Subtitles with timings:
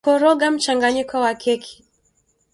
[0.03, 1.75] kukoroga mchanganyiko wa keki